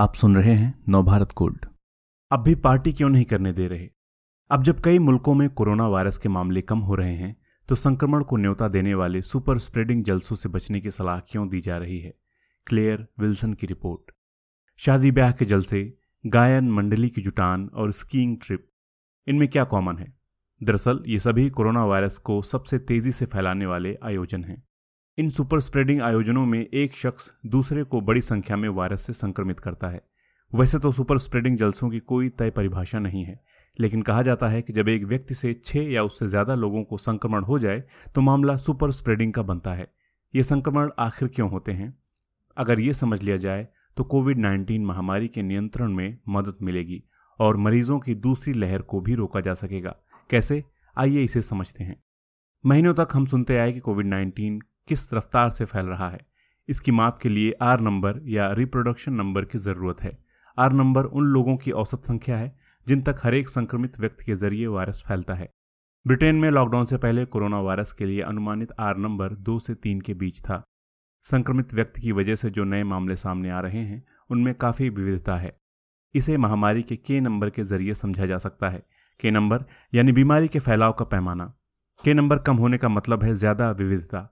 [0.00, 1.66] आप सुन रहे हैं नवभारत गोल्ड
[2.32, 3.90] अब भी पार्टी क्यों नहीं करने दे रहे?
[4.50, 7.36] अब जब कई मुल्कों में कोरोना वायरस के मामले कम हो रहे हैं
[7.68, 11.60] तो संक्रमण को न्योता देने वाले सुपर स्प्रेडिंग जलसों से बचने की सलाह क्यों दी
[11.60, 12.14] जा रही है?
[12.66, 14.10] क्लेयर विल्सन की रिपोर्ट।
[14.76, 18.68] शादी ब्याह के जलसे, गायन, मंडली की जुटान और स्कीइंग ट्रिप,
[19.28, 20.18] इनमें क्या कॉमन है?
[20.62, 24.69] दरअसल, ये सभी कोरोना वायरस को सबसे तेज़ी से फैलाने वाले आयोजन हैं।
[25.20, 29.58] इन सुपर स्प्रेडिंग आयोजनों में एक शख्स दूसरे को बड़ी संख्या में वायरस से संक्रमित
[29.60, 30.00] करता है।
[30.52, 33.38] वैसे तो सुपर स्प्रेडिंग जलसों की कोई तय परिभाषा नहीं है,
[33.78, 36.98] लेकिन कहा जाता है कि जब एक व्यक्ति से छह या उससे ज़्यादा लोगों को
[36.98, 37.82] संक्रमण हो जाए
[38.14, 39.86] तो मामला सुपर स्प्रेडिंग का बनता है।
[40.34, 41.92] ये संक्रमण आखिर क्यों होते हैं?
[42.56, 47.02] अगर ये समझ लिया जाए तो कोविड 19 महामारी के नियंत्रण में मदद मिलेगी
[47.38, 49.96] और मरीजों की दूसरी लहर को भी रोका जा सकेगा।
[50.30, 50.62] कैसे?
[50.96, 52.02] आइए इसे समझते हैं।
[52.64, 56.20] महीनों तक हम सुनते आए कि कोविड 19 किस रफ्तार से फैल रहा है।
[56.68, 60.18] इसकी माप के लिए आर नंबर या रिप्रोडक्शन नंबर की ज़रूरत है।
[60.58, 62.56] आर नंबर उन लोगों की औसत संख्या है,
[62.86, 65.48] जिन तक हर एक संक्रमित व्यक्ति के ज़रिए वायरस फैलता है।
[66.06, 70.00] ब्रिटेन में लॉकडाउन से पहले कोरोना वायरस के लिए अनुमानित आर नंबर दो से तीन
[70.00, 70.62] के बीच था।
[71.24, 75.36] संक्रमित व्यक्ति की वजह से जो नए मामले सामने आ रहे हैं, उनमें काफ़ी विविधता
[75.36, 75.56] है।
[76.14, 78.82] इसे महामारी के के नंबर के ज़रिए समझा जा सकता है।
[79.20, 79.64] के नंबर
[79.94, 81.44] यानी बीमारी के फैलाव का पैमाना।
[82.04, 84.28] के नंबर कम होने का मतलब है ज़्यादा विविधता।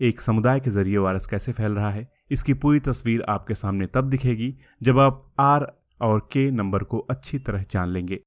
[0.00, 4.10] एक समुदाय के ज़रिए वायरस कैसे फैल रहा है, इसकी पूरी तस्वीर आपके सामने तब
[4.10, 5.66] दिखेगी जब आप आर
[6.00, 8.20] और के नंबर को अच्छी तरह जान लेंगे।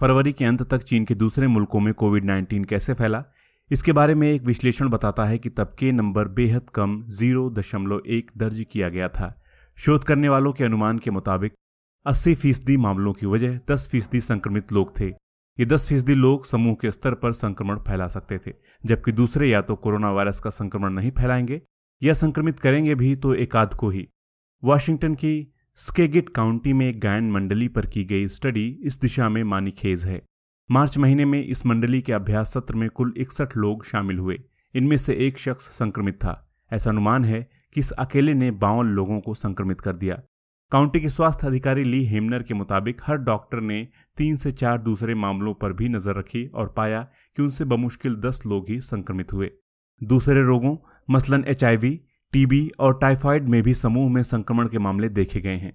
[0.00, 3.22] फरवरी के अंत तक चीन के दूसरे मुल्कों में कोविड 19 कैसे फैला,
[3.70, 8.02] इसके बारे में एक विश्लेषण बताता है कि तब के नंबर बेहद कम, ज़ीरो दशमलव
[8.08, 9.34] एक दर्ज किया गया था।
[9.78, 11.52] शोध करने वालों के अनुमान के मुताबिक
[12.06, 15.12] 80 फ़ीसदी मामलों की वजह 10 फ़ीसदी संक्रमित लोग थे।
[15.60, 18.52] ये 10 फ़ीसदी लोग समूह के स्तर पर संक्रमण फैला सकते थे,
[18.86, 21.62] जबकि दूसरे या तो कोरोना वायरस का संक्रमण नहीं फैलाएँगे,
[22.02, 24.08] या संक्रमित करेंगे भी तो एक आध को ही।
[24.64, 29.70] वाशिंगटन की स्केगिट काउंटी में गायन मंडली पर की गई स्टडी इस दिशा में मानी
[29.70, 30.22] खेज है।
[30.70, 34.42] मार्च महीने में इस मंडली के अभ्यास सत्र में कुल इकसठ लोग शामिल हुए,
[34.74, 39.20] इनमें से एक शख्स संक्रमित था। ऐसा अनुमान है कि इस अकेले ने बावन लोगों
[39.20, 40.22] को संक्रमित कर दिया।
[40.72, 43.82] काउंटी के स्वास्थ्य अधिकारी ली हेमनर के मुताबिक हर डॉक्टर ने
[44.16, 47.00] तीन से चार दूसरे मामलों पर भी नज़र रखी और पाया
[47.36, 49.50] कि उनसे बमुश्किल दस लोग ही संक्रमित हुए।
[50.00, 50.76] दूसरे रोगों,
[51.10, 51.90] मसलन एचआईवी,
[52.32, 55.72] टीबी और टाइफाइड में भी समूह में संक्रमण के मामले देखे गए हैं।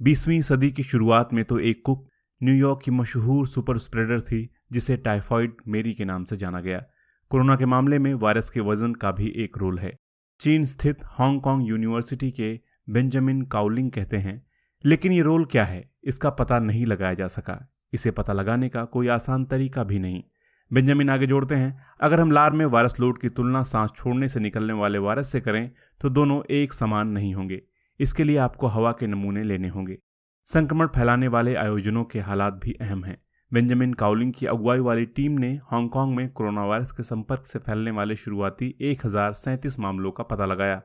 [0.00, 2.06] बीसवीं सदी की शुरुआत में तो एक कुक
[2.40, 6.82] न्यूयॉर्क की मशहूर सुपर स्प्रेडर थी, जिसे टाइफाइड मेरी के नाम से जाना गया।
[7.30, 9.96] कोरोना के मामले में वायरस के वज़न का भी एक रोल है।
[10.40, 14.42] चीन स्थित हांगकांग यूनिवर्सिटी के बेंजामिन काउलिंग कहते हैं,
[14.84, 17.58] लेकिन ये रोल क्या है, इसका पता नहीं लगाया जा सका।
[17.92, 20.22] इसे पता लगाने का कोई आसान तरीका भी नहीं।
[20.70, 24.40] बेंजामिन आगे जोड़ते हैं, अगर हम लार में वायरस लोड की तुलना सांस छोड़ने से
[24.40, 27.60] निकलने वाले वायरस से करें तो दोनों एक समान नहीं होंगे।
[28.00, 29.98] इसके लिए आपको हवा के नमूने लेने होंगे।
[30.46, 33.16] संक्रमण फैलाने वाले आयोजनों के हालात भी अहम हैं।
[33.52, 37.90] बेंजामिन काउलिंग की अगुवाई वाली टीम ने हांगकांग में कोरोना वायरस के संपर्क से फैलने
[37.90, 40.80] वाले शुरुआती एक हज़ार सैंतीस मामलों का पता लगाया।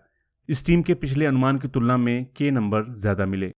[0.49, 3.51] इस टीम के पिछले अनुमान की तुलना में के नंबर ज़्यादा मिले।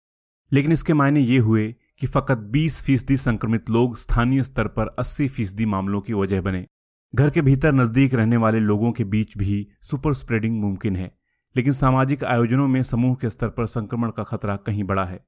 [0.51, 5.27] लेकिन इसके मायने ये हुए कि फकत 20 फ़ीसदी संक्रमित लोग स्थानीय स्तर पर 80
[5.27, 6.65] फ़ीसदी मामलों की वजह बने।
[7.13, 11.11] घर के भीतर नज़दीक रहने वाले लोगों के बीच भी सुपर स्प्रेडिंग मुमकिन है,
[11.55, 15.23] लेकिन सामाजिक आयोजनों में समूह के स्तर पर संक्रमण का खतरा कहीं बड़ा है।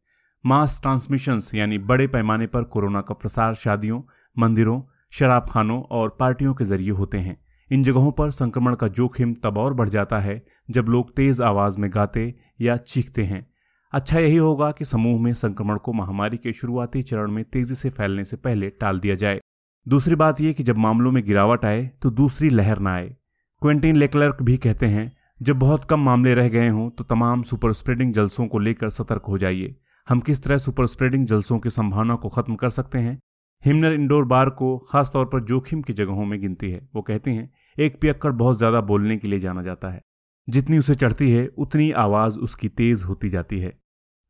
[0.45, 4.01] मास ट्रांसमिशंस यानी बड़े पैमाने पर कोरोना का प्रसार शादियों,
[4.37, 9.33] मंदिरों शराब खानों और पार्टियों के ज़रिए होते हैं। इन जगहों पर संक्रमण का जोखिम
[9.33, 13.45] तब और बढ़ जाता है जब लोग तेज आवाज़ में गाते या चीखते हैं।
[13.93, 17.89] अच्छा यही होगा कि समूह में संक्रमण को महामारी के शुरुआती चरण में तेज़ी से
[17.89, 19.39] फैलने से पहले टाल दिया जाए।
[19.87, 23.15] दूसरी बात यह कि जब मामलों में गिरावट आए तो दूसरी लहर न आए।
[23.61, 25.11] क्वेंटीन लेक्लर्क भी कहते हैं,
[25.41, 29.25] जब बहुत कम मामले रह गए हों तो तमाम सुपर स्प्रेडिंग जलसों को लेकर सतर्क
[29.25, 29.75] हो जाइए।
[30.07, 33.19] हम किस तरह सुपर स्प्रेडिंग जलसों की संभावना को खत्म कर सकते हैं?
[33.63, 37.49] हिमनर इंडोर बार को खासतौर पर जोखिम की जगहों में गिनती है। वो कहते हैं,
[37.77, 40.01] एक पियक्कड़ बहुत ज़्यादा बोलने के लिए जाना जाता है।
[40.47, 43.73] जितनी उसे चढ़ती है, उतनी आवाज़ उसकी तेज होती जाती है।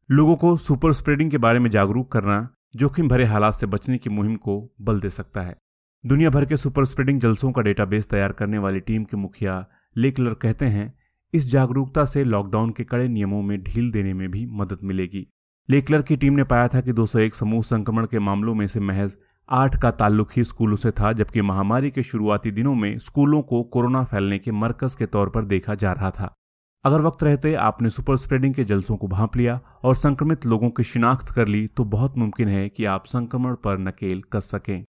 [0.10, 4.10] लोगों को सुपर स्प्रेडिंग के बारे में जागरूक करना, जोखिम भरे हालात से बचने की
[4.10, 5.56] मुहिम को बल दे सकता है।
[6.04, 10.34] दुनिया भर के सुपर स्प्रेडिंग जलसों का डेटाबेस तैयार करने वाली टीम के मुखिया लेकलर
[10.34, 10.94] कहते हैं,
[11.34, 15.28] इस जागरूकता से लॉकडाउन के कड़े नियमों में ढील देने में भी मदद मिलेगी।
[15.70, 19.18] लेकलर की टीम ने पाया था कि 201 समूह संक्रमण के मामलों में से महज
[19.50, 23.64] आठ का ताल्लुक ही स्कूलों से था, जबकि महामारी के शुरुआती दिनों में स्कूलों को
[23.64, 26.34] कोरोना फैलने के मरकज के तौर पर देखा जा रहा था।
[26.84, 30.84] अगर वक्त रहते, आपने सुपर स्प्रेडिंग के जलसों को भांप लिया और संक्रमित लोगों की
[30.84, 34.86] शिनाख्त कर ली तो बहुत मुमकिन है कि आप संक्रमण पर नकेल कस सकें।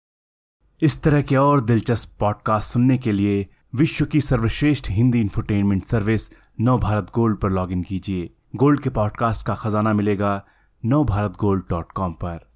[0.81, 6.29] इस तरह के और दिलचस्प पॉडकास्ट सुनने के लिए विश्व की सर्वश्रेष्ठ Hindi infotainment service
[6.79, 10.45] Navbharat Gold पर लॉगिन कीजिए। गोल्ड के पॉडकास्ट का खजाना मिलेगा
[10.87, 12.54] नव भारत गोल्ड डॉट कॉम पर।